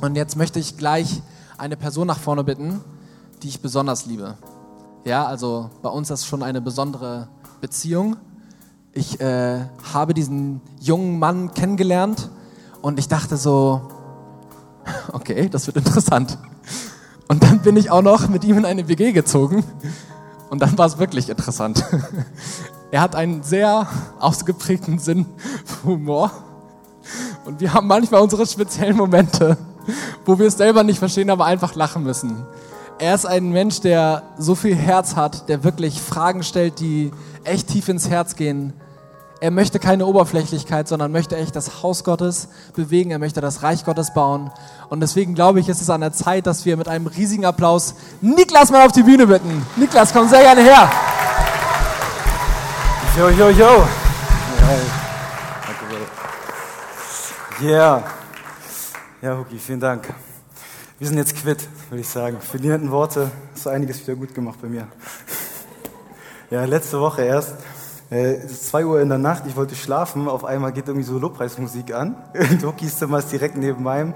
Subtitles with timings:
[0.00, 1.22] Und jetzt möchte ich gleich
[1.56, 2.80] eine Person nach vorne bitten,
[3.42, 4.36] die ich besonders liebe.
[5.04, 7.28] Ja, also bei uns ist schon eine besondere
[7.60, 8.16] Beziehung.
[8.92, 9.60] Ich äh,
[9.94, 12.28] habe diesen jungen Mann kennengelernt
[12.82, 13.82] und ich dachte so,
[15.12, 16.38] okay, das wird interessant.
[17.28, 19.64] Und dann bin ich auch noch mit ihm in eine WG gezogen
[20.50, 21.84] und dann war es wirklich interessant.
[22.92, 23.88] Er hat einen sehr
[24.20, 25.26] ausgeprägten Sinn
[25.64, 26.30] für Humor
[27.44, 29.58] und wir haben manchmal unsere speziellen Momente,
[30.24, 32.44] wo wir es selber nicht verstehen, aber einfach lachen müssen.
[32.98, 37.10] Er ist ein Mensch, der so viel Herz hat, der wirklich Fragen stellt, die
[37.44, 38.72] echt tief ins Herz gehen.
[39.38, 43.10] Er möchte keine Oberflächlichkeit, sondern möchte echt das Haus Gottes bewegen.
[43.10, 44.50] Er möchte das Reich Gottes bauen.
[44.88, 47.96] Und deswegen glaube ich, ist es an der Zeit, dass wir mit einem riesigen Applaus
[48.22, 49.66] Niklas mal auf die Bühne bitten.
[49.76, 50.90] Niklas, komm sehr gerne her.
[53.18, 53.86] Yo, yo, yo.
[57.62, 58.25] Yeah.
[59.22, 60.12] Ja, Huki, vielen Dank.
[60.98, 62.38] Wir sind jetzt quitt, würde ich sagen.
[62.38, 64.88] Für die netten Worte hast du einiges wieder gut gemacht bei mir.
[66.50, 67.54] Ja, letzte Woche erst.
[68.10, 71.06] Äh, es ist 2 Uhr in der Nacht, ich wollte schlafen, auf einmal geht irgendwie
[71.06, 72.14] so Lobpreismusik an.
[72.62, 74.14] Hukis Zimmer ist direkt neben meinem.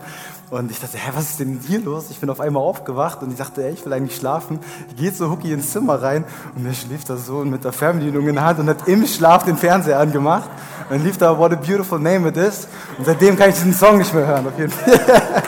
[0.51, 2.07] Und ich dachte, hä, was ist denn hier los?
[2.11, 4.61] Ich bin auf einmal aufgewacht und ich dachte, ey, ich will eigentlich schlafen.
[4.89, 6.25] Ich gehe so Huki ins Zimmer rein
[6.57, 9.45] und der schläft da so mit der Fernbedienung in der Hand und hat im Schlaf
[9.45, 10.51] den Fernseher angemacht.
[10.89, 12.69] Und dann lief da What a Beautiful Name It Is.
[12.99, 15.01] Und seitdem kann ich diesen Song nicht mehr hören, auf jeden Fall.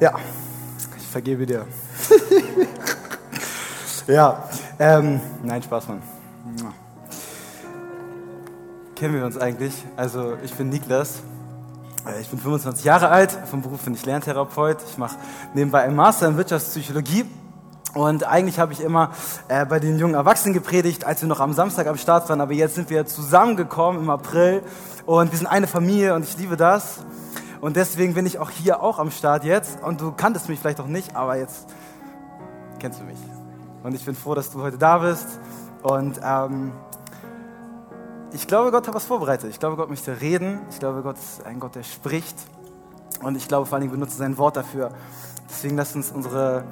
[0.00, 0.14] ja,
[0.96, 1.66] ich vergebe dir.
[4.06, 4.44] ja,
[4.78, 6.19] ähm, nein, Spaß, Mann.
[8.94, 9.74] Kennen wir uns eigentlich?
[9.96, 11.20] Also, ich bin Niklas.
[12.06, 13.32] Äh, Ich bin 25 Jahre alt.
[13.50, 14.78] Vom Beruf bin ich Lerntherapeut.
[14.90, 15.16] Ich mache
[15.54, 17.24] nebenbei einen Master in Wirtschaftspsychologie.
[17.94, 19.10] Und eigentlich habe ich immer
[19.48, 22.40] äh, bei den jungen Erwachsenen gepredigt, als wir noch am Samstag am Start waren.
[22.40, 24.62] Aber jetzt sind wir zusammengekommen im April.
[25.06, 27.00] Und wir sind eine Familie und ich liebe das.
[27.60, 29.82] Und deswegen bin ich auch hier auch am Start jetzt.
[29.82, 31.66] Und du kanntest mich vielleicht auch nicht, aber jetzt
[32.78, 33.18] kennst du mich.
[33.82, 35.26] Und ich bin froh, dass du heute da bist.
[35.82, 36.72] Und ähm,
[38.32, 39.50] ich glaube, Gott hat was vorbereitet.
[39.50, 40.60] Ich glaube, Gott möchte reden.
[40.70, 42.36] Ich glaube, Gott ist ein Gott, der spricht.
[43.22, 44.92] Und ich glaube vor allen Dingen benutzt sein Wort dafür.
[45.48, 46.64] Deswegen lasst uns unsere,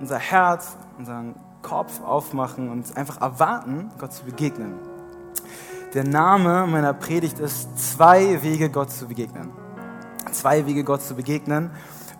[0.00, 4.74] unser Herz, unseren Kopf aufmachen und einfach erwarten, Gott zu begegnen.
[5.94, 9.50] Der Name meiner Predigt ist zwei Wege, Gott zu begegnen.
[10.32, 11.70] Zwei Wege, Gott zu begegnen.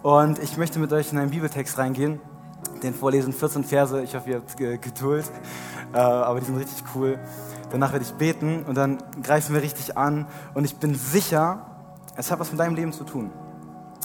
[0.02, 2.20] Und ich möchte mit euch in einen Bibeltext reingehen,
[2.82, 4.02] den vorlesen, 14 Verse.
[4.02, 5.24] Ich hoffe, ihr habt Geduld,
[5.92, 7.18] äh, aber die sind richtig cool.
[7.70, 10.26] Danach werde ich beten und dann greifen wir richtig an.
[10.54, 11.66] Und ich bin sicher,
[12.16, 13.30] es hat was mit deinem Leben zu tun.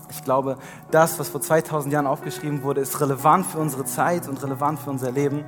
[0.10, 0.58] Ich glaube,
[0.92, 4.90] das, was vor 2000 Jahren aufgeschrieben wurde, ist relevant für unsere Zeit und relevant für
[4.90, 5.46] unser Leben.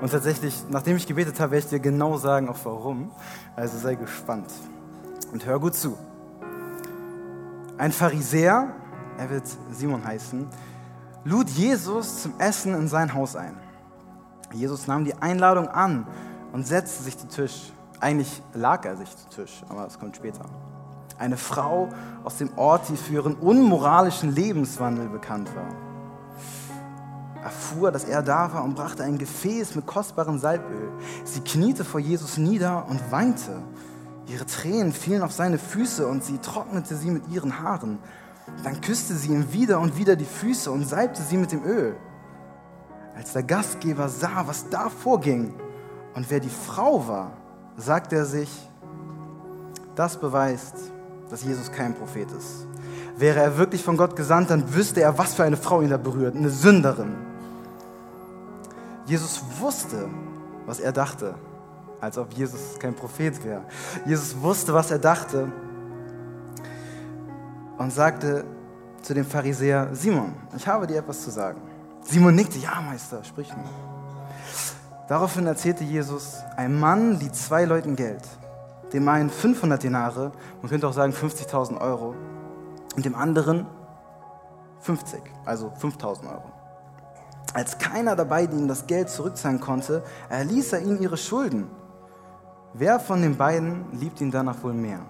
[0.00, 3.10] Und tatsächlich, nachdem ich gebetet habe, werde ich dir genau sagen, auch warum.
[3.56, 4.50] Also sei gespannt
[5.32, 5.96] und hör gut zu.
[7.76, 8.74] Ein Pharisäer,
[9.18, 10.46] er wird Simon heißen,
[11.24, 13.56] lud Jesus zum Essen in sein Haus ein.
[14.52, 16.06] Jesus nahm die Einladung an
[16.52, 17.72] und setzte sich zu Tisch.
[18.00, 20.44] Eigentlich lag er sich zu Tisch, aber das kommt später.
[21.18, 21.88] Eine Frau
[22.24, 25.68] aus dem Ort, die für ihren unmoralischen Lebenswandel bekannt war,
[27.44, 30.90] erfuhr, dass er da war und brachte ein Gefäß mit kostbarem Salböl.
[31.24, 33.62] Sie kniete vor Jesus nieder und weinte.
[34.26, 37.98] Ihre Tränen fielen auf seine Füße und sie trocknete sie mit ihren Haaren.
[38.64, 41.96] Dann küsste sie ihm wieder und wieder die Füße und salbte sie mit dem Öl.
[43.16, 45.54] Als der Gastgeber sah, was da vorging
[46.14, 47.32] und wer die Frau war,
[47.76, 48.50] sagte er sich,
[49.94, 50.74] das beweist,
[51.30, 52.66] dass Jesus kein Prophet ist.
[53.16, 55.96] Wäre er wirklich von Gott gesandt, dann wüsste er, was für eine Frau ihn da
[55.96, 57.14] berührt, eine Sünderin.
[59.06, 60.08] Jesus wusste,
[60.66, 61.34] was er dachte,
[62.00, 63.62] als ob Jesus kein Prophet wäre.
[64.06, 65.52] Jesus wusste, was er dachte
[67.76, 68.44] und sagte
[69.02, 71.60] zu dem Pharisäer, Simon, ich habe dir etwas zu sagen.
[72.02, 73.64] Simon nickte, ja Meister, sprich nur.
[75.08, 78.22] Daraufhin erzählte Jesus, ein Mann lieh zwei Leuten Geld.
[78.92, 82.14] Dem einen 500 Denare, man könnte auch sagen 50.000 Euro,
[82.96, 83.66] und dem anderen
[84.80, 86.50] 50, also 5.000 Euro.
[87.52, 91.68] Als keiner dabei ihnen das Geld zurückzahlen konnte, erließ er ihnen ihre Schulden.
[92.74, 95.00] Wer von den beiden liebt ihn danach wohl mehr?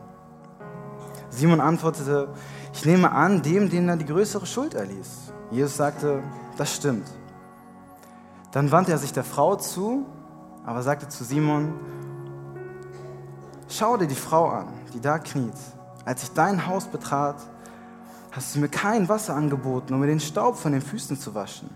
[1.28, 2.28] Simon antwortete,
[2.72, 5.32] ich nehme an, dem, den er die größere Schuld erließ.
[5.50, 6.22] Jesus sagte,
[6.60, 7.08] das stimmt.
[8.52, 10.04] Dann wandte er sich der Frau zu,
[10.66, 11.72] aber sagte zu Simon,
[13.66, 15.54] schau dir die Frau an, die da kniet.
[16.04, 17.36] Als ich dein Haus betrat,
[18.30, 21.70] hast du mir kein Wasser angeboten, um mir den Staub von den Füßen zu waschen.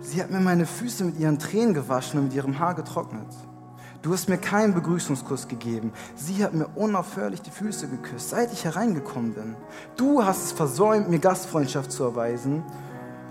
[0.00, 3.28] Sie hat mir meine Füße mit ihren Tränen gewaschen und mit ihrem Haar getrocknet.
[4.00, 5.92] Du hast mir keinen Begrüßungskuss gegeben.
[6.14, 9.56] Sie hat mir unaufhörlich die Füße geküsst, seit ich hereingekommen bin.
[9.96, 12.62] Du hast es versäumt, mir Gastfreundschaft zu erweisen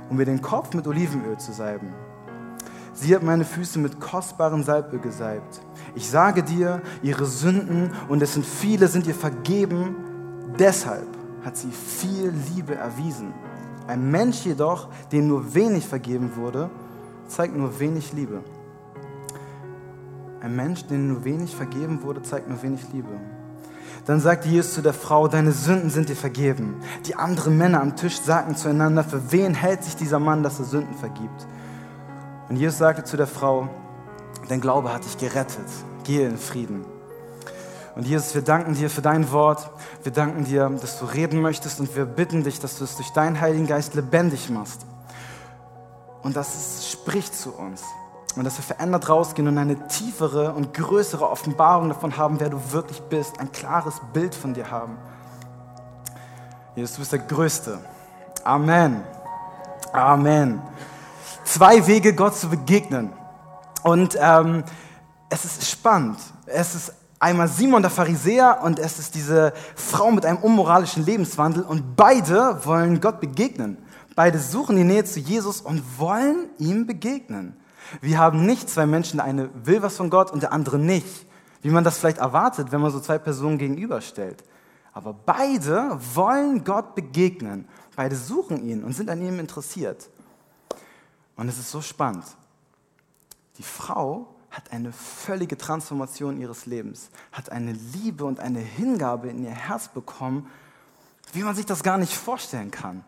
[0.09, 1.93] und mir den Kopf mit Olivenöl zu salben.
[2.93, 5.61] Sie hat meine Füße mit kostbarem Salböl gesalbt.
[5.95, 9.95] Ich sage dir, ihre Sünden, und es sind viele, sind ihr vergeben.
[10.57, 11.07] Deshalb
[11.43, 13.33] hat sie viel Liebe erwiesen.
[13.87, 16.69] Ein Mensch jedoch, dem nur wenig vergeben wurde,
[17.27, 18.41] zeigt nur wenig Liebe.
[20.39, 23.19] Ein Mensch, dem nur wenig vergeben wurde, zeigt nur wenig Liebe.
[24.05, 26.79] Dann sagte Jesus zu der Frau, deine Sünden sind dir vergeben.
[27.05, 30.65] Die anderen Männer am Tisch sagten zueinander, für wen hält sich dieser Mann, dass er
[30.65, 31.47] Sünden vergibt?
[32.47, 33.67] Und Jesus sagte zu der Frau,
[34.47, 35.65] dein Glaube hat dich gerettet.
[36.03, 36.85] Gehe in Frieden.
[37.95, 39.71] Und Jesus, wir danken dir für dein Wort.
[40.03, 43.09] Wir danken dir, dass du reden möchtest und wir bitten dich, dass du es durch
[43.11, 44.85] deinen Heiligen Geist lebendig machst.
[46.21, 47.81] Und dass es spricht zu uns.
[48.35, 52.59] Und dass wir verändert rausgehen und eine tiefere und größere Offenbarung davon haben, wer du
[52.71, 53.39] wirklich bist.
[53.39, 54.97] Ein klares Bild von dir haben.
[56.75, 57.79] Jesus, du bist der Größte.
[58.43, 59.03] Amen.
[59.93, 60.61] Amen.
[61.45, 63.13] Zwei Wege, Gott zu begegnen.
[63.83, 64.63] Und ähm,
[65.29, 66.17] es ist spannend.
[66.45, 71.63] Es ist einmal Simon der Pharisäer und es ist diese Frau mit einem unmoralischen Lebenswandel
[71.63, 73.77] und beide wollen Gott begegnen.
[74.15, 77.57] Beide suchen die Nähe zu Jesus und wollen ihm begegnen.
[78.01, 81.25] Wir haben nicht zwei Menschen, der eine will was von Gott und der andere nicht,
[81.61, 84.43] wie man das vielleicht erwartet, wenn man so zwei Personen gegenüberstellt.
[84.93, 87.67] Aber beide wollen Gott begegnen.
[87.95, 90.09] Beide suchen ihn und sind an ihm interessiert.
[91.35, 92.25] Und es ist so spannend.
[93.57, 99.43] Die Frau hat eine völlige Transformation ihres Lebens, hat eine Liebe und eine Hingabe in
[99.43, 100.49] ihr Herz bekommen,
[101.33, 103.03] wie man sich das gar nicht vorstellen kann.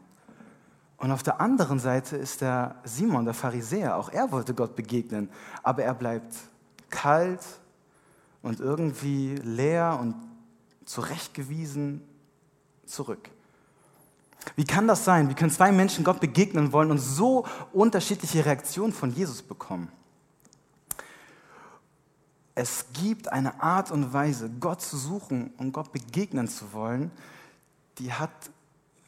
[0.98, 5.30] Und auf der anderen Seite ist der Simon, der Pharisäer, auch er wollte Gott begegnen,
[5.62, 6.36] aber er bleibt
[6.90, 7.42] kalt
[8.42, 10.16] und irgendwie leer und
[10.86, 12.02] zurechtgewiesen
[12.86, 13.30] zurück.
[14.56, 15.30] Wie kann das sein?
[15.30, 19.92] Wie können zwei Menschen Gott begegnen wollen und so unterschiedliche Reaktionen von Jesus bekommen?
[22.56, 27.12] Es gibt eine Art und Weise, Gott zu suchen und Gott begegnen zu wollen,
[28.00, 28.32] die hat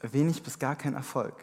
[0.02, 1.34] wenig bis gar keinen Erfolg.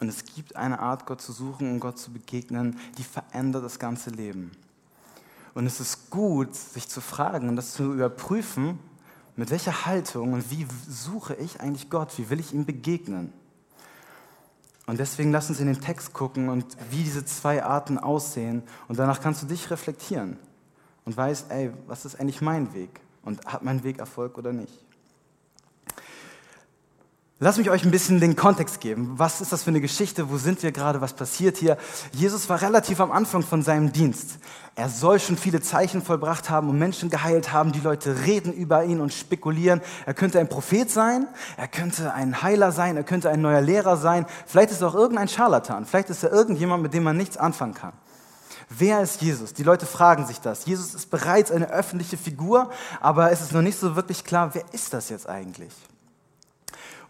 [0.00, 3.78] Und es gibt eine Art, Gott zu suchen und Gott zu begegnen, die verändert das
[3.78, 4.50] ganze Leben.
[5.54, 8.78] Und es ist gut, sich zu fragen und das zu überprüfen,
[9.36, 12.18] mit welcher Haltung und wie suche ich eigentlich Gott?
[12.18, 13.32] Wie will ich ihm begegnen?
[14.86, 18.62] Und deswegen lass uns in den Text gucken und wie diese zwei Arten aussehen.
[18.88, 20.36] Und danach kannst du dich reflektieren
[21.04, 23.00] und weißt, ey, was ist eigentlich mein Weg?
[23.22, 24.84] Und hat mein Weg Erfolg oder nicht?
[27.42, 29.14] Lass mich euch ein bisschen den Kontext geben.
[29.16, 30.28] Was ist das für eine Geschichte?
[30.28, 31.00] Wo sind wir gerade?
[31.00, 31.78] Was passiert hier?
[32.12, 34.32] Jesus war relativ am Anfang von seinem Dienst.
[34.74, 37.72] Er soll schon viele Zeichen vollbracht haben und Menschen geheilt haben.
[37.72, 39.80] Die Leute reden über ihn und spekulieren.
[40.04, 41.28] Er könnte ein Prophet sein.
[41.56, 42.98] Er könnte ein Heiler sein.
[42.98, 44.26] Er könnte ein neuer Lehrer sein.
[44.44, 45.86] Vielleicht ist er auch irgendein Scharlatan.
[45.86, 47.94] Vielleicht ist er irgendjemand, mit dem man nichts anfangen kann.
[48.68, 49.54] Wer ist Jesus?
[49.54, 50.66] Die Leute fragen sich das.
[50.66, 52.68] Jesus ist bereits eine öffentliche Figur,
[53.00, 55.72] aber es ist noch nicht so wirklich klar, wer ist das jetzt eigentlich?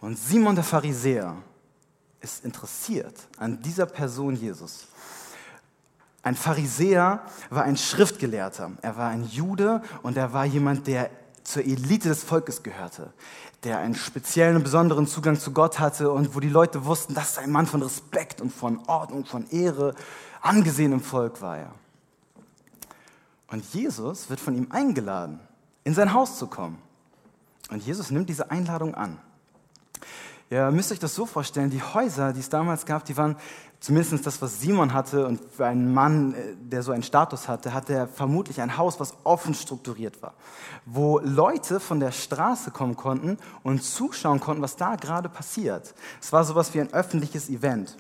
[0.01, 1.37] Und Simon der Pharisäer
[2.21, 4.87] ist interessiert an dieser Person Jesus.
[6.23, 8.73] Ein Pharisäer war ein Schriftgelehrter.
[8.83, 11.11] Er war ein Jude und er war jemand, der
[11.45, 13.13] zur Elite des Volkes gehörte,
[13.65, 17.33] der einen speziellen und besonderen Zugang zu Gott hatte und wo die Leute wussten, das
[17.33, 19.95] ist ein Mann von Respekt und von Ordnung, von Ehre,
[20.43, 21.75] angesehen im Volk war er.
[23.49, 25.41] Und Jesus wird von ihm eingeladen,
[25.85, 26.79] in sein Haus zu kommen.
[27.71, 29.19] Und Jesus nimmt diese Einladung an.
[30.51, 33.37] Ihr müsst euch das so vorstellen, die Häuser, die es damals gab, die waren
[33.81, 37.73] zumindest das, was Simon hatte und für einen Mann, äh, der so einen Status hatte,
[37.73, 40.35] hatte er vermutlich ein Haus, was offen strukturiert war,
[40.85, 45.95] wo Leute von der Straße kommen konnten und zuschauen konnten, was da gerade passiert.
[46.21, 47.97] Es war sowas wie ein öffentliches Event.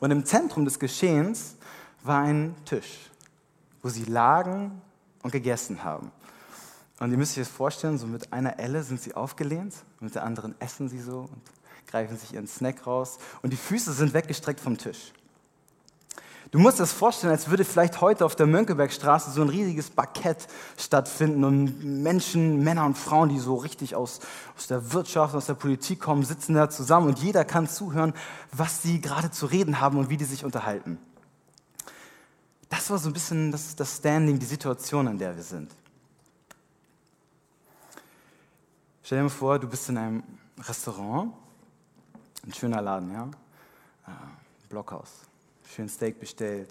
[0.00, 1.56] Und im Zentrum des Geschehens
[2.02, 3.10] war ein Tisch,
[3.82, 4.82] wo sie lagen
[5.22, 6.10] und gegessen haben.
[7.00, 10.24] Und ihr müsst euch das vorstellen, so mit einer Elle sind sie aufgelehnt, mit der
[10.24, 11.42] anderen essen sie so und
[11.86, 15.12] greifen sich ihren Snack raus und die Füße sind weggestreckt vom Tisch.
[16.50, 19.90] Du musst dir das vorstellen, als würde vielleicht heute auf der Mönckebergstraße so ein riesiges
[19.90, 20.46] Bankett
[20.76, 24.20] stattfinden und Menschen, Männer und Frauen, die so richtig aus,
[24.56, 28.14] aus der Wirtschaft, aus der Politik kommen, sitzen da zusammen und jeder kann zuhören,
[28.52, 30.98] was sie gerade zu reden haben und wie die sich unterhalten.
[32.68, 35.72] Das war so ein bisschen das, das Standing, die Situation, in der wir sind.
[39.06, 40.22] Stell dir mal vor, du bist in einem
[40.66, 41.30] Restaurant,
[42.42, 43.24] ein schöner Laden, ja?
[44.06, 44.10] Äh,
[44.70, 45.10] Blockhaus,
[45.74, 46.70] schön Steak bestellt,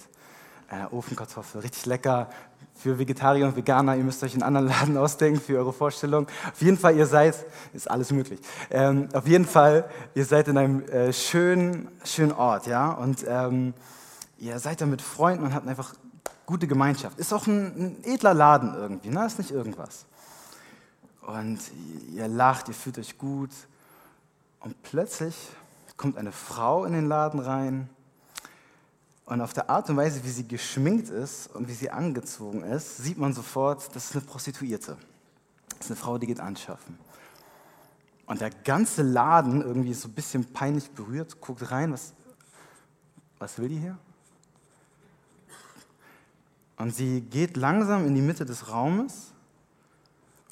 [0.68, 2.28] Äh, Ofenkartoffel, richtig lecker.
[2.74, 6.25] Für Vegetarier und Veganer, ihr müsst euch einen anderen Laden ausdenken für eure Vorstellung.
[6.52, 7.36] Auf jeden Fall, ihr seid,
[7.72, 8.40] ist alles möglich.
[8.72, 12.94] Ähm, auf jeden Fall, ihr seid in einem äh, schönen, schönen Ort, ja.
[12.94, 13.75] Und ähm,
[14.40, 15.94] ihr seid da mit Freunden und habt einfach
[16.48, 17.20] gute Gemeinschaft.
[17.20, 19.24] Ist auch ein, ein edler Laden irgendwie, ne?
[19.24, 20.08] Ist nicht irgendwas.
[21.25, 21.60] Und
[22.13, 23.51] ihr lacht, ihr fühlt euch gut.
[24.60, 25.36] Und plötzlich
[25.98, 27.89] kommt eine Frau in den Laden rein
[29.25, 32.98] und auf der Art und Weise, wie sie geschminkt ist und wie sie angezogen ist,
[32.98, 34.98] sieht man sofort, das ist eine Prostituierte.
[35.70, 36.98] Das ist eine Frau, die geht anschaffen.
[38.25, 42.13] Und der ganze Laden irgendwie so ein bisschen peinlich berührt, guckt rein, was,
[43.39, 43.98] was will die hier?
[46.77, 49.33] Und sie geht langsam in die Mitte des Raumes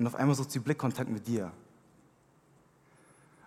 [0.02, 1.52] und auf einmal sucht sie Blickkontakt mit dir.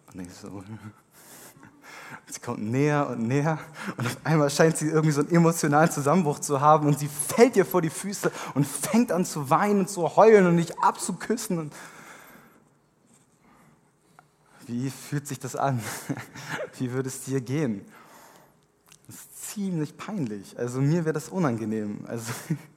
[0.06, 0.62] Und denkst so,
[2.26, 3.58] Sie kommt näher und näher
[3.96, 7.56] und auf einmal scheint sie irgendwie so einen emotionalen Zusammenbruch zu haben und sie fällt
[7.56, 11.58] dir vor die Füße und fängt an zu weinen und zu heulen und dich abzuküssen.
[11.58, 11.72] Und
[14.68, 15.82] Wie fühlt sich das an?
[16.78, 17.84] Wie würde es dir gehen?
[19.08, 20.56] Das ist ziemlich peinlich.
[20.56, 22.04] Also mir wäre das unangenehm.
[22.06, 22.32] Also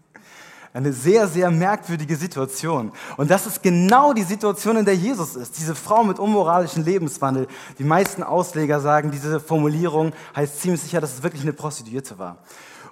[0.73, 2.91] Eine sehr, sehr merkwürdige Situation.
[3.15, 5.57] Und das ist genau die Situation, in der Jesus ist.
[5.57, 7.47] Diese Frau mit unmoralischem Lebenswandel.
[7.79, 12.37] Die meisten Ausleger sagen, diese Formulierung heißt ziemlich sicher, dass es wirklich eine Prostituierte war.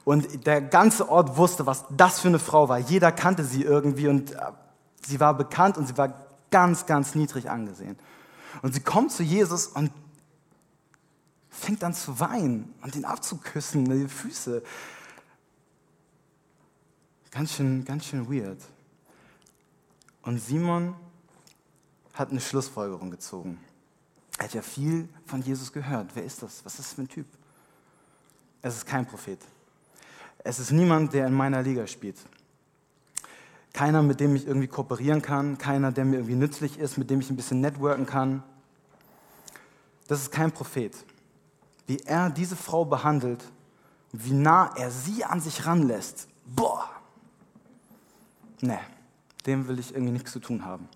[0.04, 2.78] Und der ganze Ort wusste, was das für eine Frau war.
[2.78, 4.38] Jeder kannte sie irgendwie und äh,
[5.06, 6.14] sie war bekannt und sie war
[6.52, 7.98] ganz, ganz niedrig angesehen.
[8.62, 9.92] Und sie kommt zu Jesus und
[11.50, 14.62] fängt an zu weinen und ihn abzuküssen, die Füße.
[17.36, 18.60] Ganz schön, ganz schön weird.
[20.22, 20.96] Und Simon
[22.14, 23.60] hat eine Schlussfolgerung gezogen.
[24.38, 26.12] Er hat ja viel von Jesus gehört.
[26.14, 26.64] Wer ist das?
[26.64, 27.26] Was ist das für ein Typ?
[28.62, 29.40] Es ist kein Prophet.
[30.46, 32.16] Es ist niemand, der in meiner Liga spielt.
[33.74, 35.58] Keiner, mit dem ich irgendwie kooperieren kann.
[35.58, 38.44] Keiner, der mir irgendwie nützlich ist, mit dem ich ein bisschen networken kann.
[40.08, 40.96] Das ist kein Prophet.
[41.86, 43.44] Wie er diese Frau behandelt,
[44.14, 46.30] wie nah er sie an sich ranlässt.
[46.46, 46.95] Boah,
[48.62, 48.80] nee,
[49.46, 50.88] dem will ich irgendwie nichts zu tun haben.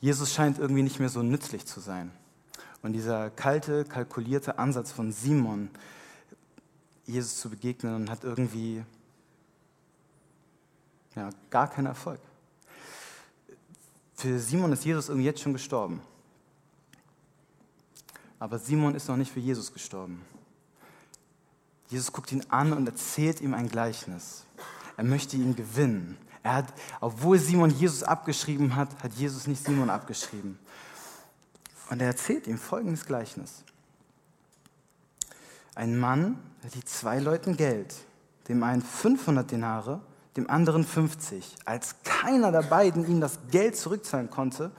[0.00, 2.12] Jesus scheint irgendwie nicht mehr so nützlich zu sein.
[2.82, 5.70] Und dieser kalte, kalkulierte Ansatz von Simon,
[7.06, 8.84] Jesus zu begegnen, hat irgendwie
[11.14, 12.20] ja, gar keinen Erfolg.
[14.14, 16.00] Für Simon ist Jesus irgendwie jetzt schon gestorben.
[18.38, 20.22] Aber Simon ist noch nicht für Jesus gestorben.
[21.88, 24.44] Jesus guckt ihn an und erzählt ihm ein Gleichnis.
[24.96, 26.16] Er möchte ihn gewinnen.
[26.42, 30.58] Er hat, obwohl Simon Jesus abgeschrieben hat, hat Jesus nicht Simon abgeschrieben.
[31.90, 33.62] Und er erzählt ihm folgendes Gleichnis.
[35.74, 36.38] Ein Mann
[36.74, 37.94] die zwei Leuten Geld,
[38.48, 40.00] dem einen 500 Denare,
[40.36, 41.56] dem anderen 50.
[41.64, 44.70] Als keiner der beiden ihm das Geld zurückzahlen konnte,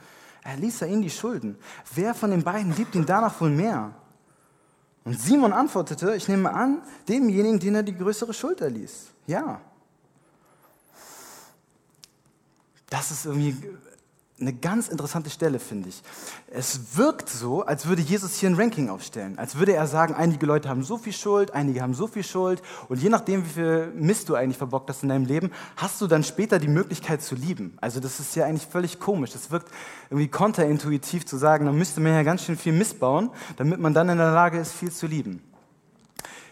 [0.42, 1.56] erließ er ihn die Schulden.
[1.94, 3.92] Wer von den beiden liebt ihn danach wohl mehr?
[5.04, 9.08] Und Simon antwortete, ich nehme an, demjenigen, den er die größere Schuld erließ.
[9.26, 9.60] Ja.
[12.90, 13.56] Das ist irgendwie
[14.40, 16.02] eine ganz interessante Stelle, finde ich.
[16.46, 19.36] Es wirkt so, als würde Jesus hier ein Ranking aufstellen.
[19.36, 22.62] Als würde er sagen, einige Leute haben so viel Schuld, einige haben so viel Schuld.
[22.88, 26.06] Und je nachdem, wie viel Mist du eigentlich verbockt hast in deinem Leben, hast du
[26.06, 27.76] dann später die Möglichkeit zu lieben.
[27.80, 29.32] Also das ist ja eigentlich völlig komisch.
[29.32, 29.72] Das wirkt
[30.08, 33.92] irgendwie kontraintuitiv zu sagen, da müsste man ja ganz schön viel Mist bauen, damit man
[33.92, 35.42] dann in der Lage ist, viel zu lieben.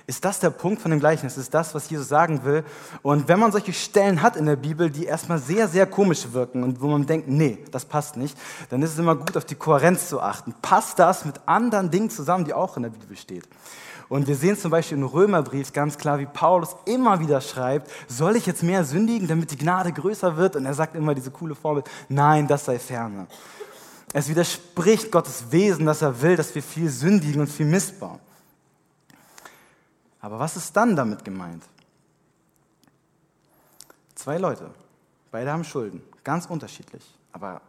[0.08, 1.36] Ist das der Punkt von dem Gleichnis?
[1.36, 2.62] Ist das, was Jesus sagen will?
[3.02, 6.62] Und wenn man solche Stellen hat in der Bibel, die erstmal sehr, sehr komisch wirken
[6.62, 8.38] und wo man denkt, nee, das passt nicht,
[8.70, 10.54] dann ist es immer gut, auf die Kohärenz zu achten.
[10.62, 13.48] Passt das mit anderen Dingen zusammen, die auch in der Bibel steht?
[14.08, 18.36] Und wir sehen zum Beispiel im Römerbrief ganz klar, wie Paulus immer wieder schreibt, soll
[18.36, 20.54] ich jetzt mehr sündigen, damit die Gnade größer wird?
[20.54, 23.26] Und er sagt immer diese coole Formel, nein, das sei ferne.
[24.12, 28.20] Es widerspricht Gottes Wesen, dass er will, dass wir viel sündigen und viel missbauen.
[30.26, 31.62] Aber was ist dann damit gemeint?
[34.16, 34.72] Zwei Leute,
[35.30, 37.04] beide haben Schulden, ganz unterschiedlich.
[37.30, 37.62] Aber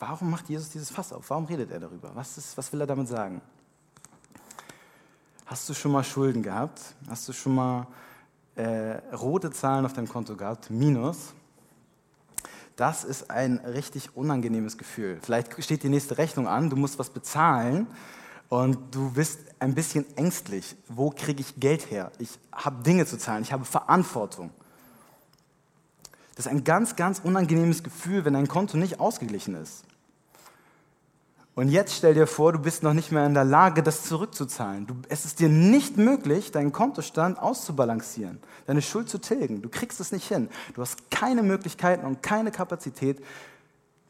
[0.00, 1.30] warum macht Jesus dieses Fass auf?
[1.30, 2.10] Warum redet er darüber?
[2.14, 3.40] Was, ist, was will er damit sagen?
[5.46, 6.80] Hast du schon mal Schulden gehabt?
[7.08, 7.86] Hast du schon mal
[8.56, 10.70] äh, rote Zahlen auf deinem Konto gehabt?
[10.70, 11.34] Minus.
[12.74, 15.20] Das ist ein richtig unangenehmes Gefühl.
[15.22, 17.86] Vielleicht steht die nächste Rechnung an, du musst was bezahlen
[18.48, 20.76] und du bist ein bisschen ängstlich.
[20.88, 22.12] Wo kriege ich Geld her?
[22.18, 24.50] Ich habe Dinge zu zahlen, ich habe Verantwortung.
[26.34, 29.84] Das ist ein ganz, ganz unangenehmes Gefühl, wenn dein Konto nicht ausgeglichen ist.
[31.54, 34.86] Und jetzt stell dir vor, du bist noch nicht mehr in der Lage, das zurückzuzahlen.
[34.86, 39.62] Du, es ist dir nicht möglich, deinen Kontostand auszubalancieren, deine Schuld zu tilgen.
[39.62, 40.50] Du kriegst es nicht hin.
[40.74, 43.24] Du hast keine Möglichkeiten und keine Kapazität,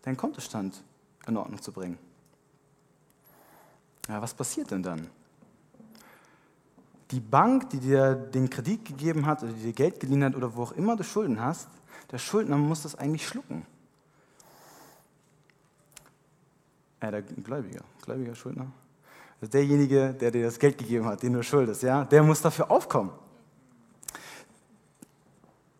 [0.02, 0.82] deinen Kontostand
[1.28, 1.98] in Ordnung zu bringen.
[4.08, 5.08] Ja, was passiert denn dann?
[7.10, 10.54] Die Bank, die dir den Kredit gegeben hat oder die dir Geld geliehen hat oder
[10.54, 11.68] wo auch immer du Schulden hast,
[12.10, 13.66] der Schuldner muss das eigentlich schlucken.
[17.00, 18.66] Äh, der Gläubiger, Gläubiger Schuldner.
[19.40, 22.70] Also derjenige, der dir das Geld gegeben hat, den du schuldest, ja, der muss dafür
[22.70, 23.12] aufkommen.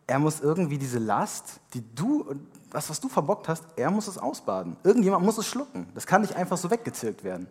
[0.07, 2.35] Er muss irgendwie diese Last, die du,
[2.71, 4.77] das, was du verbockt hast, er muss es ausbaden.
[4.85, 5.89] Irgendjemand muss es schlucken.
[5.95, 7.49] Das kann nicht einfach so weggezirkt werden.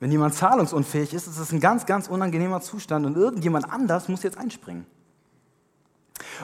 [0.00, 4.22] Wenn jemand zahlungsunfähig ist, ist es ein ganz, ganz unangenehmer Zustand und irgendjemand anders muss
[4.22, 4.86] jetzt einspringen.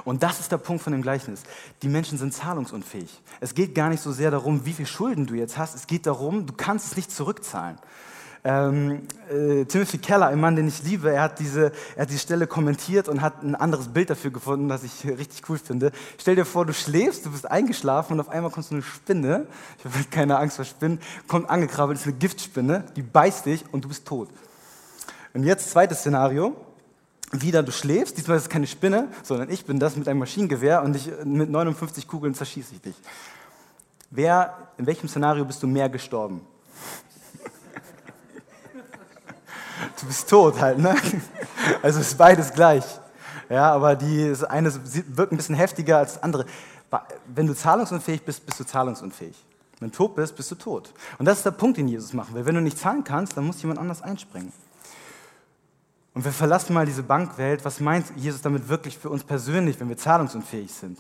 [0.05, 1.43] Und das ist der Punkt von dem Gleichnis.
[1.83, 3.23] Die Menschen sind zahlungsunfähig.
[3.41, 5.75] Es geht gar nicht so sehr darum, wie viel Schulden du jetzt hast.
[5.75, 7.79] Es geht darum, du kannst es nicht zurückzahlen.
[8.49, 12.21] Ähm, äh, Timothy Keller, ein Mann, den ich liebe, er hat, diese, er hat diese
[12.21, 15.91] Stelle kommentiert und hat ein anderes Bild dafür gefunden, das ich richtig cool finde.
[16.17, 19.49] Stell dir vor, du schläfst, du bist eingeschlafen und auf einmal kommt so eine Spinne,
[19.81, 23.85] ich habe keine Angst vor Spinnen, kommt angekrabbelt, ist eine Giftspinne, die beißt dich und
[23.85, 24.29] du bist tot.
[25.35, 26.55] Und jetzt zweites Szenario
[27.33, 30.85] wieder, du schläfst, diesmal ist es keine Spinne, sondern ich bin das mit einem Maschinengewehr
[30.85, 32.95] und ich, mit 59 Kugeln zerschieße ich dich.
[34.11, 36.43] Wer, in welchem Szenario bist du mehr gestorben?
[40.01, 40.95] Du bist tot halt, ne?
[41.83, 42.85] Also ist beides gleich.
[43.49, 46.47] Ja, aber die eine wirkt ein bisschen heftiger als das andere.
[47.27, 49.37] Wenn du zahlungsunfähig bist, bist du zahlungsunfähig.
[49.79, 50.93] Wenn du tot bist, bist du tot.
[51.19, 52.47] Und das ist der Punkt, den Jesus machen will.
[52.47, 54.53] Wenn du nicht zahlen kannst, dann muss jemand anders einspringen.
[56.15, 57.65] Und wir verlassen mal diese Bankwelt.
[57.65, 60.99] Was meint Jesus damit wirklich für uns persönlich, wenn wir zahlungsunfähig sind?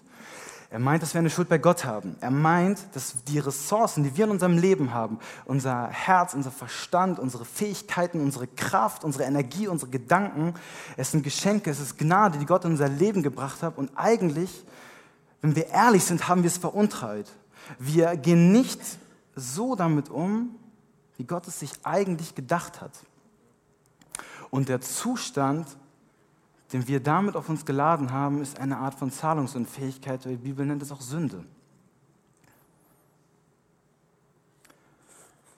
[0.69, 2.17] Er meint, dass wir eine Schuld bei Gott haben.
[2.21, 7.19] Er meint, dass die Ressourcen, die wir in unserem Leben haben, unser Herz, unser Verstand,
[7.21, 10.55] unsere Fähigkeiten, unsere Kraft, unsere Energie, unsere Gedanken,
[10.97, 13.79] es sind Geschenke, es ist Gnade, die Gott in unser Leben gebracht hat.
[13.79, 14.65] Und eigentlich,
[15.41, 17.31] wenn wir ehrlich sind, haben wir es veruntreut.
[17.79, 18.81] Wir gehen nicht
[19.37, 20.57] so damit um,
[21.17, 22.93] wie Gott es sich eigentlich gedacht hat.
[24.51, 25.67] Und der Zustand,
[26.73, 30.25] den wir damit auf uns geladen haben, ist eine Art von Zahlungsunfähigkeit.
[30.25, 31.45] Die Bibel nennt es auch Sünde.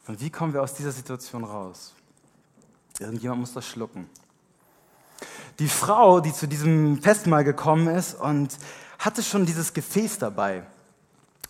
[0.06, 1.94] Und wie kommen wir aus dieser Situation raus?
[2.98, 4.08] Irgendjemand muss das schlucken.
[5.58, 8.56] Die Frau, die zu diesem Festmahl gekommen ist und
[8.98, 10.64] hatte schon dieses Gefäß dabei.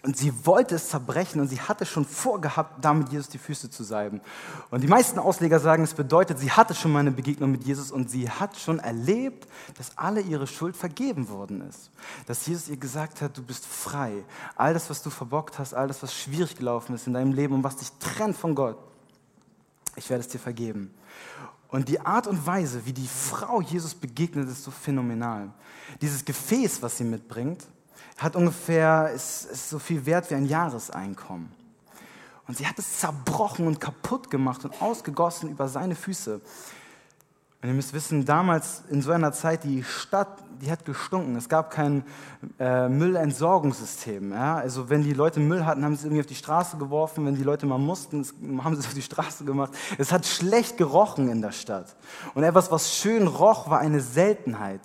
[0.02, 3.82] Und sie wollte es zerbrechen und sie hatte schon vorgehabt, damit Jesus die Füße zu
[3.82, 4.20] salben.
[4.70, 7.90] Und die meisten Ausleger sagen, es bedeutet, sie hatte schon mal eine Begegnung mit Jesus
[7.90, 11.90] und sie hat schon erlebt, dass alle ihre Schuld vergeben worden ist.
[12.26, 14.24] Dass Jesus ihr gesagt hat, du bist frei.
[14.54, 17.54] All das, was du verbockt hast, all das, was schwierig gelaufen ist in deinem Leben
[17.54, 18.78] und was dich trennt von Gott,
[19.96, 20.94] ich werde es dir vergeben.
[21.70, 25.50] Und die Art und Weise, wie die Frau Jesus begegnet, ist so phänomenal.
[26.00, 27.66] Dieses Gefäß, was sie mitbringt,
[28.16, 31.50] hat ungefähr, ist, ist so viel wert wie ein Jahreseinkommen.
[32.46, 36.40] Und sie hat es zerbrochen und kaputt gemacht und ausgegossen über seine Füße.
[37.60, 40.28] Und ihr müsst wissen, damals in so einer Zeit, die Stadt,
[40.62, 41.34] die hat gestunken.
[41.34, 42.04] Es gab kein
[42.60, 44.32] äh, Müllentsorgungssystem.
[44.32, 44.56] Ja?
[44.56, 47.26] Also wenn die Leute Müll hatten, haben sie es irgendwie auf die Straße geworfen.
[47.26, 48.24] Wenn die Leute mal mussten,
[48.62, 49.72] haben sie es auf die Straße gemacht.
[49.98, 51.96] Es hat schlecht gerochen in der Stadt.
[52.34, 54.80] Und etwas, was schön roch, war eine Seltenheit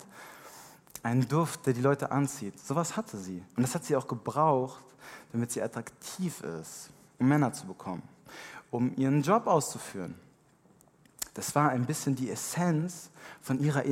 [1.04, 2.58] einen Duft, der die Leute anzieht.
[2.58, 3.42] Sowas hatte sie.
[3.56, 4.82] Und das hat sie auch gebraucht,
[5.32, 8.02] damit sie attraktiv ist, um Männer zu bekommen,
[8.70, 10.14] um ihren Job auszuführen.
[11.34, 13.10] Das war ein bisschen die Essenz
[13.42, 13.84] von ihrer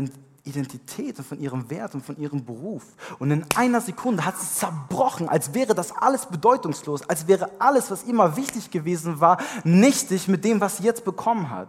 [0.44, 2.84] Identität und von ihrem Wert und von ihrem Beruf.
[3.18, 7.90] Und in einer Sekunde hat sie zerbrochen, als wäre das alles bedeutungslos, als wäre alles,
[7.90, 11.68] was immer wichtig gewesen war, nichtig mit dem, was sie jetzt bekommen hat.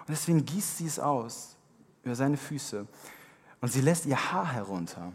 [0.00, 1.56] Und deswegen gießt sie es aus
[2.02, 2.86] über seine Füße
[3.62, 5.12] und sie lässt ihr Haar herunter.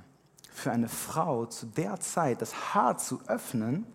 [0.52, 3.86] Für eine Frau zu der Zeit das Haar zu öffnen,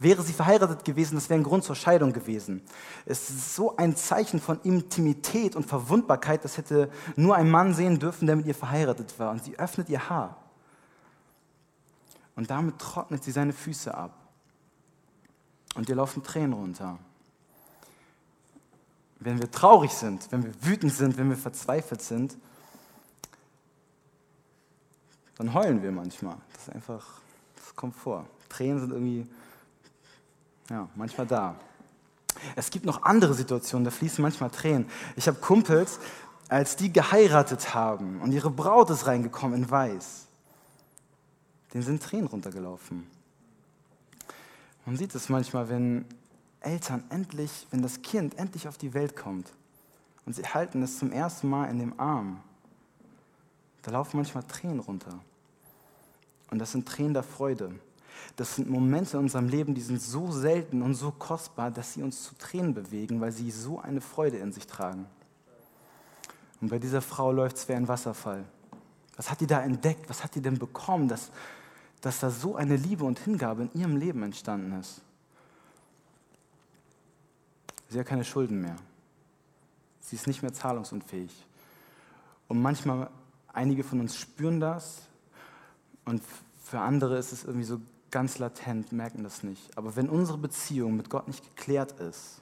[0.00, 2.62] wäre sie verheiratet gewesen, das wäre ein Grund zur Scheidung gewesen.
[3.04, 8.00] Es ist so ein Zeichen von Intimität und Verwundbarkeit, das hätte nur ein Mann sehen
[8.00, 9.30] dürfen, der mit ihr verheiratet war.
[9.30, 10.38] Und sie öffnet ihr Haar.
[12.34, 14.16] Und damit trocknet sie seine Füße ab.
[15.74, 16.98] Und ihr laufen Tränen runter.
[19.20, 22.36] Wenn wir traurig sind, wenn wir wütend sind, wenn wir verzweifelt sind,
[25.42, 26.36] dann heulen wir manchmal.
[26.52, 27.04] Das ist einfach,
[27.56, 28.24] das kommt vor.
[28.48, 29.26] Tränen sind irgendwie,
[30.70, 31.56] ja, manchmal da.
[32.54, 34.88] Es gibt noch andere Situationen, da fließen manchmal Tränen.
[35.16, 35.98] Ich habe Kumpels,
[36.48, 40.26] als die geheiratet haben und ihre Braut ist reingekommen in Weiß,
[41.74, 43.04] denen sind Tränen runtergelaufen.
[44.86, 46.04] Man sieht es manchmal, wenn
[46.60, 49.52] Eltern endlich, wenn das Kind endlich auf die Welt kommt
[50.24, 52.40] und sie halten es zum ersten Mal in dem Arm.
[53.82, 55.18] Da laufen manchmal Tränen runter.
[56.52, 57.74] Und das sind Tränen der Freude.
[58.36, 62.02] Das sind Momente in unserem Leben, die sind so selten und so kostbar, dass sie
[62.02, 65.06] uns zu Tränen bewegen, weil sie so eine Freude in sich tragen.
[66.60, 68.44] Und bei dieser Frau läuft es wie ein Wasserfall.
[69.16, 70.10] Was hat die da entdeckt?
[70.10, 71.30] Was hat die denn bekommen, dass,
[72.02, 75.00] dass da so eine Liebe und Hingabe in ihrem Leben entstanden ist?
[77.88, 78.76] Sie hat keine Schulden mehr.
[80.02, 81.32] Sie ist nicht mehr zahlungsunfähig.
[82.46, 83.08] Und manchmal,
[83.54, 85.08] einige von uns spüren das
[86.04, 86.22] und
[86.64, 89.76] für andere ist es irgendwie so ganz latent, merken das nicht.
[89.76, 92.40] Aber wenn unsere Beziehung mit Gott nicht geklärt ist,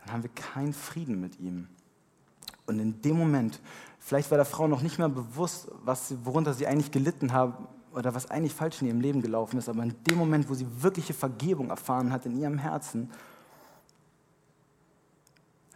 [0.00, 1.68] dann haben wir keinen Frieden mit ihm.
[2.66, 3.60] Und in dem Moment,
[3.98, 7.58] vielleicht war der Frau noch nicht mehr bewusst, was, worunter sie eigentlich gelitten hat
[7.92, 10.66] oder was eigentlich falsch in ihrem Leben gelaufen ist, aber in dem Moment, wo sie
[10.82, 13.10] wirkliche Vergebung erfahren hat in ihrem Herzen,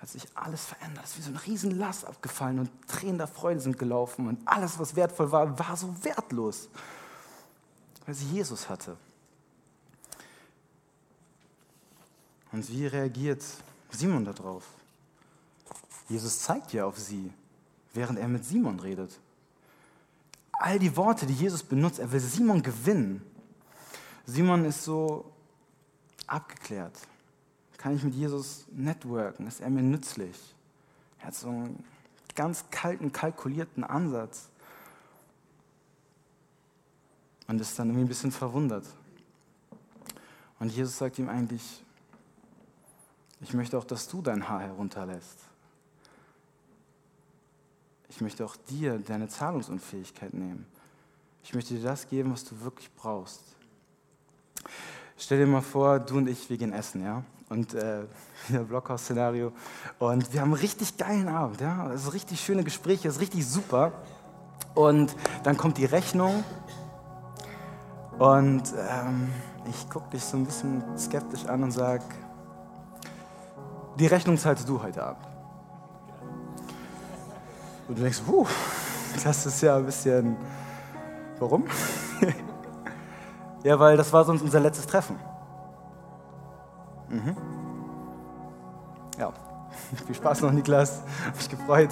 [0.03, 1.05] hat sich alles verändert.
[1.05, 4.77] Es ist wie so ein Riesenlass abgefallen und Tränen der Freude sind gelaufen und alles,
[4.81, 6.69] was wertvoll war, war so wertlos,
[8.05, 8.97] weil sie Jesus hatte.
[12.51, 13.45] Und wie reagiert
[13.93, 14.65] Simon darauf?
[16.09, 17.33] Jesus zeigt ja auf sie,
[17.95, 19.21] während er mit Simon redet.
[20.51, 23.25] All die Worte, die Jesus benutzt, er will Simon gewinnen.
[24.27, 25.33] Simon ist so
[26.27, 26.99] abgeklärt
[27.83, 29.49] kann ich mit Jesus networken?
[29.49, 30.37] Ist er mir nützlich?
[31.19, 31.85] Er hat so einen
[32.37, 34.49] ganz kalten, kalkulierten Ansatz.
[37.49, 38.87] Und ist dann irgendwie ein bisschen verwundert.
[40.61, 41.83] Und Jesus sagt ihm eigentlich,
[43.41, 45.41] ich möchte auch, dass du dein Haar herunterlässt.
[48.09, 50.67] Ich möchte auch dir deine Zahlungsunfähigkeit nehmen.
[51.43, 53.43] Ich möchte dir das geben, was du wirklich brauchst.
[55.19, 57.25] Stell dir mal vor, du und ich, wir gehen essen, ja?
[57.53, 58.05] Und äh,
[58.69, 59.53] Blockhaus-Szenario.
[59.99, 61.93] Und wir haben einen richtig geilen Abend, ja.
[61.93, 63.93] Es ist richtig schöne Gespräche, es ist richtig super.
[64.75, 66.43] Und dann kommt die Rechnung
[68.19, 69.31] und ähm,
[69.69, 72.05] ich gucke dich so ein bisschen skeptisch an und sage,
[73.99, 75.27] die Rechnung zahlst du heute Abend.
[77.87, 78.47] Und du denkst, puh,
[79.23, 80.37] das ist ja ein bisschen,
[81.39, 81.65] warum?
[83.63, 85.32] ja, weil das war sonst unser letztes Treffen.
[87.13, 87.37] Mhm.
[89.19, 89.33] Ja,
[90.07, 91.03] viel Spaß noch, Niklas.
[91.27, 91.91] Hab mich gefreut.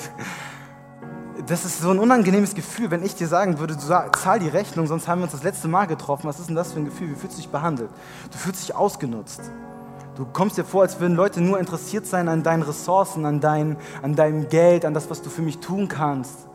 [1.46, 4.86] Das ist so ein unangenehmes Gefühl, wenn ich dir sagen würde, du zahl die Rechnung,
[4.86, 6.26] sonst haben wir uns das letzte Mal getroffen.
[6.28, 7.10] Was ist denn das für ein Gefühl?
[7.10, 7.90] Wie fühlst du dich behandelt?
[8.30, 9.50] Du fühlst dich ausgenutzt.
[10.16, 13.76] Du kommst dir vor, als würden Leute nur interessiert sein an deinen Ressourcen, an, dein,
[14.02, 16.46] an deinem Geld, an das, was du für mich tun kannst.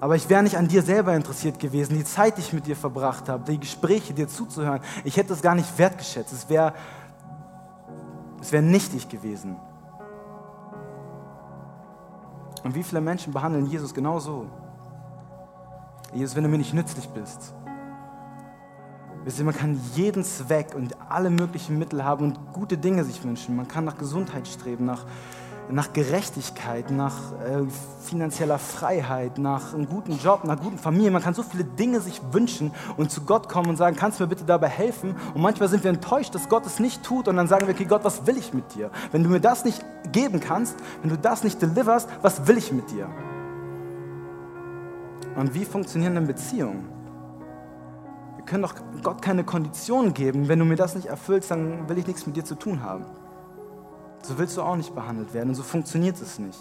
[0.00, 2.74] Aber ich wäre nicht an dir selber interessiert gewesen, die Zeit, die ich mit dir
[2.74, 4.80] verbracht habe, die Gespräche, dir zuzuhören.
[5.04, 6.32] Ich hätte es gar nicht wertgeschätzt.
[6.32, 6.74] Es wäre
[8.42, 9.56] es wäre nichtig gewesen.
[12.64, 14.46] Und wie viele Menschen behandeln Jesus genau so?
[16.12, 17.54] Jesus, wenn du mir nicht nützlich bist.
[19.44, 23.54] Man kann jeden Zweck und alle möglichen Mittel haben und gute Dinge sich wünschen.
[23.54, 25.06] Man kann nach Gesundheit streben, nach
[25.70, 27.64] nach Gerechtigkeit, nach äh,
[28.04, 31.10] finanzieller Freiheit, nach einem guten Job, nach guten Familie.
[31.10, 34.24] Man kann so viele Dinge sich wünschen und zu Gott kommen und sagen, kannst du
[34.24, 35.16] mir bitte dabei helfen?
[35.34, 37.84] Und manchmal sind wir enttäuscht, dass Gott es nicht tut und dann sagen wir, okay
[37.84, 38.90] Gott, was will ich mit dir?
[39.12, 42.72] Wenn du mir das nicht geben kannst, wenn du das nicht deliverst, was will ich
[42.72, 43.08] mit dir?
[45.36, 46.88] Und wie funktionieren denn Beziehungen?
[48.36, 50.48] Wir können doch Gott keine Konditionen geben.
[50.48, 53.06] Wenn du mir das nicht erfüllst, dann will ich nichts mit dir zu tun haben.
[54.22, 56.58] So willst du auch nicht behandelt werden und so funktioniert es nicht.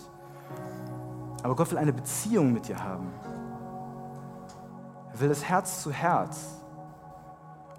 [1.44, 3.12] Aber Gott will eine Beziehung mit dir haben.
[5.14, 6.58] Er will das Herz zu Herz.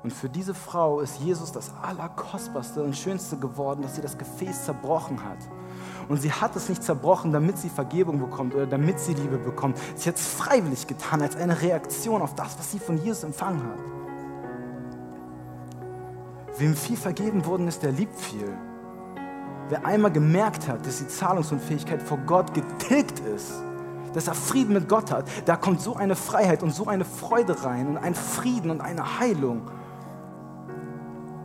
[0.02, 4.64] Und für diese Frau ist Jesus das Allerkostbarste und Schönste geworden, dass sie das Gefäß
[4.64, 5.38] zerbrochen hat.
[6.08, 9.78] Und sie hat es nicht zerbrochen, damit sie Vergebung bekommt oder damit sie Liebe bekommt.
[9.94, 13.62] Sie hat es freiwillig getan, als eine Reaktion auf das, was sie von Jesus empfangen
[13.62, 13.78] hat.
[16.58, 18.52] Wem viel vergeben worden ist, der liebt viel.
[19.72, 23.54] Wer einmal gemerkt hat, dass die Zahlungsunfähigkeit vor Gott getilgt ist,
[24.12, 27.64] dass er Frieden mit Gott hat, da kommt so eine Freiheit und so eine Freude
[27.64, 29.70] rein und ein Frieden und eine Heilung.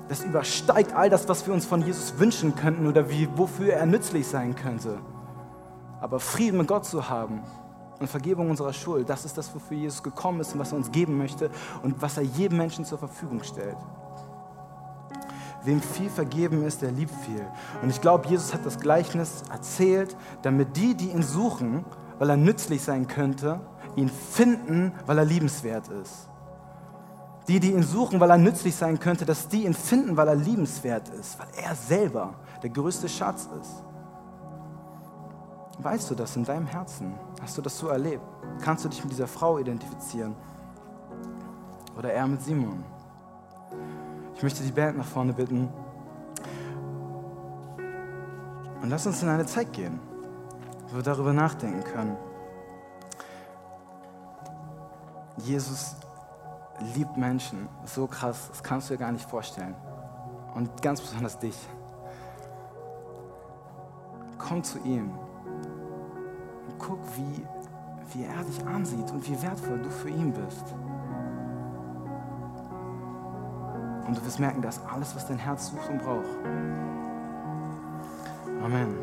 [0.10, 3.86] Das übersteigt all das, was wir uns von Jesus wünschen könnten oder wie, wofür er
[3.86, 4.98] nützlich sein könnte.
[6.02, 7.44] Aber Frieden mit Gott zu haben
[7.98, 10.92] und Vergebung unserer Schuld, das ist das, wofür Jesus gekommen ist und was er uns
[10.92, 11.50] geben möchte
[11.82, 13.78] und was er jedem Menschen zur Verfügung stellt.
[15.68, 17.46] Wem viel vergeben ist, der liebt viel.
[17.82, 21.84] Und ich glaube, Jesus hat das Gleichnis erzählt, damit die, die ihn suchen,
[22.20, 23.60] weil er nützlich sein könnte,
[23.98, 26.30] ihn finden, weil er liebenswert ist.
[27.50, 30.36] Die, die ihn suchen, weil er nützlich sein könnte, dass die ihn finden, weil er
[30.36, 33.84] liebenswert ist, weil er selber der größte Schatz ist.
[35.80, 37.14] Weißt du das in deinem Herzen?
[37.42, 38.24] Hast du das so erlebt?
[38.62, 40.34] Kannst du dich mit dieser Frau identifizieren?
[41.98, 42.86] Oder er mit Simon?
[44.38, 45.68] Ich möchte die Band nach vorne bitten.
[48.84, 50.00] Und lass uns in eine Zeit gehen,
[50.88, 52.16] wo wir darüber nachdenken können.
[55.38, 55.96] Jesus
[56.94, 59.74] liebt Menschen so krass, das kannst du dir gar nicht vorstellen.
[60.54, 61.58] Und ganz besonders dich.
[64.38, 65.10] Komm zu ihm
[66.68, 67.44] und guck, wie,
[68.14, 70.76] wie er dich ansieht und wie wertvoll du für ihn bist.
[74.08, 76.26] Und du wirst merken, dass alles, was dein Herz sucht und braucht.
[78.64, 78.96] Amen.